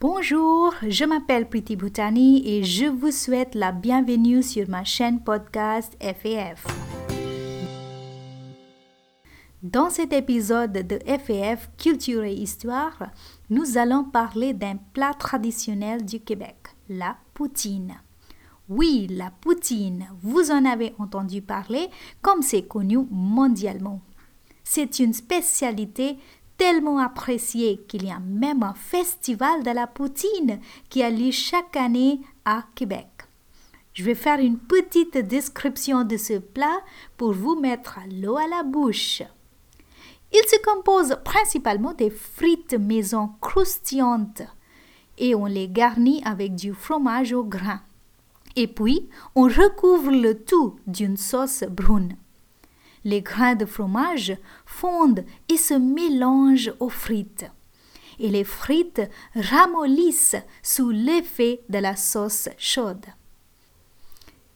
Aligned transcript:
Bonjour, 0.00 0.72
je 0.88 1.04
m'appelle 1.04 1.46
Priti 1.46 1.76
Bhutani 1.76 2.42
et 2.48 2.64
je 2.64 2.86
vous 2.86 3.10
souhaite 3.10 3.54
la 3.54 3.70
bienvenue 3.70 4.42
sur 4.42 4.66
ma 4.66 4.82
chaîne 4.82 5.22
podcast 5.22 5.94
FAF. 6.00 6.66
Dans 9.62 9.90
cet 9.90 10.14
épisode 10.14 10.72
de 10.72 10.98
FAF 11.04 11.68
Culture 11.76 12.24
et 12.24 12.32
Histoire, 12.32 13.10
nous 13.50 13.76
allons 13.76 14.04
parler 14.04 14.54
d'un 14.54 14.76
plat 14.94 15.12
traditionnel 15.12 16.06
du 16.06 16.20
Québec, 16.20 16.56
la 16.88 17.18
poutine. 17.34 18.00
Oui, 18.70 19.06
la 19.10 19.30
poutine, 19.30 20.08
vous 20.22 20.50
en 20.50 20.64
avez 20.64 20.94
entendu 20.98 21.42
parler 21.42 21.90
comme 22.22 22.40
c'est 22.40 22.62
connu 22.62 23.00
mondialement. 23.10 24.00
C'est 24.64 24.98
une 24.98 25.12
spécialité 25.12 26.16
tellement 26.60 26.98
appréciée 26.98 27.78
qu'il 27.88 28.04
y 28.04 28.10
a 28.10 28.18
même 28.18 28.62
un 28.62 28.74
festival 28.74 29.62
de 29.62 29.70
la 29.70 29.86
poutine 29.86 30.60
qui 30.90 31.02
a 31.02 31.08
lieu 31.08 31.30
chaque 31.30 31.74
année 31.74 32.20
à 32.44 32.64
Québec. 32.74 33.08
Je 33.94 34.04
vais 34.04 34.14
faire 34.14 34.40
une 34.40 34.58
petite 34.58 35.16
description 35.16 36.04
de 36.04 36.18
ce 36.18 36.34
plat 36.34 36.82
pour 37.16 37.32
vous 37.32 37.58
mettre 37.58 38.00
l'eau 38.20 38.36
à 38.36 38.46
la 38.46 38.62
bouche. 38.62 39.22
Il 40.34 40.42
se 40.48 40.62
compose 40.62 41.16
principalement 41.24 41.94
des 41.94 42.10
frites 42.10 42.74
maison 42.74 43.30
croustillantes 43.40 44.42
et 45.16 45.34
on 45.34 45.46
les 45.46 45.66
garnit 45.66 46.20
avec 46.26 46.54
du 46.56 46.74
fromage 46.74 47.32
au 47.32 47.42
grain. 47.42 47.80
Et 48.54 48.66
puis, 48.66 49.08
on 49.34 49.44
recouvre 49.44 50.10
le 50.10 50.34
tout 50.34 50.76
d'une 50.86 51.16
sauce 51.16 51.64
brune. 51.70 52.16
Les 53.04 53.22
grains 53.22 53.54
de 53.54 53.64
fromage 53.64 54.36
fondent 54.66 55.24
et 55.48 55.56
se 55.56 55.74
mélangent 55.74 56.74
aux 56.80 56.88
frites. 56.88 57.46
Et 58.18 58.28
les 58.28 58.44
frites 58.44 59.02
ramollissent 59.34 60.36
sous 60.62 60.90
l'effet 60.90 61.60
de 61.68 61.78
la 61.78 61.96
sauce 61.96 62.48
chaude. 62.58 63.06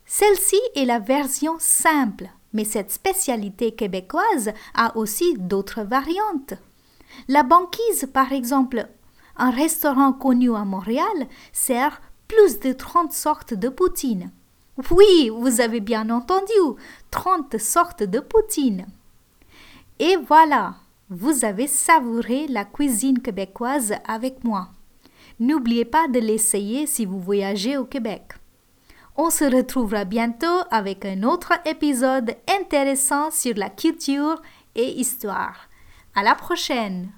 Celle-ci 0.05 0.61
est 0.75 0.85
la 0.85 0.99
version 0.99 1.57
simple 1.59 2.29
mais 2.55 2.65
cette 2.65 2.93
spécialité 2.93 3.73
québécoise 3.73 4.53
a 4.75 4.97
aussi 4.97 5.35
d'autres 5.37 5.83
variantes. 5.83 6.55
La 7.29 7.43
banquise, 7.43 8.09
par 8.15 8.33
exemple, 8.33 8.89
un 9.37 9.51
restaurant 9.51 10.13
connu 10.13 10.55
à 10.55 10.65
Montréal, 10.65 11.29
sert 11.53 12.01
plus 12.29 12.61
de 12.61 12.73
30 12.73 13.13
sortes 13.13 13.55
de 13.55 13.69
poutine. 13.69 14.31
Oui, 14.91 15.31
vous 15.33 15.61
avez 15.61 15.81
bien 15.81 16.11
entendu, 16.11 16.53
30 17.11 17.59
sortes 17.59 18.03
de 18.03 18.21
poutine. 18.21 18.87
Et 19.99 20.17
voilà, 20.17 20.75
vous 21.11 21.45
avez 21.45 21.69
savouré 21.69 22.49
la 22.49 22.65
cuisine 22.65 23.21
québécoise 23.21 23.95
avec 24.07 24.43
moi. 24.43 24.69
N'oubliez 25.39 25.85
pas 25.85 26.09
de 26.09 26.19
l'essayer 26.19 26.87
si 26.87 27.05
vous 27.05 27.21
voyagez 27.21 27.77
au 27.77 27.85
Québec. 27.85 28.33
On 29.17 29.31
se 29.31 29.45
retrouvera 29.45 30.05
bientôt 30.05 30.63
avec 30.71 31.05
un 31.05 31.23
autre 31.23 31.53
épisode 31.67 32.35
intéressant 32.49 33.31
sur 33.31 33.55
la 33.57 33.71
culture 33.71 34.43
et 34.75 34.99
histoire. 34.99 35.69
À 36.17 36.25
la 36.25 36.35
prochaine! 36.35 37.13